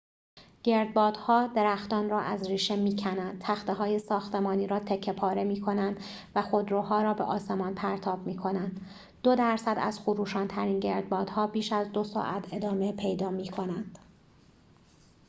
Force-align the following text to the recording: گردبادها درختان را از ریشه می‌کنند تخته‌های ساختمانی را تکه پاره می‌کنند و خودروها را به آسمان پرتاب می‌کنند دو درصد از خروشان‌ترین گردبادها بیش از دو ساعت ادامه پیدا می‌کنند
گردبادها 0.63 1.47
درختان 1.47 2.09
را 2.09 2.19
از 2.19 2.47
ریشه 2.49 2.75
می‌کنند 2.75 3.37
تخته‌های 3.41 3.99
ساختمانی 3.99 4.67
را 4.67 4.79
تکه 4.79 5.13
پاره 5.13 5.43
می‌کنند 5.43 6.03
و 6.35 6.41
خودروها 6.41 7.01
را 7.03 7.13
به 7.13 7.23
آسمان 7.23 7.75
پرتاب 7.75 8.27
می‌کنند 8.27 8.81
دو 9.23 9.35
درصد 9.35 9.75
از 9.81 9.99
خروشان‌ترین 9.99 10.79
گردبادها 10.79 11.47
بیش 11.47 11.71
از 11.71 11.91
دو 11.91 12.03
ساعت 12.03 12.53
ادامه 12.53 12.91
پیدا 12.91 13.29
می‌کنند 13.29 13.99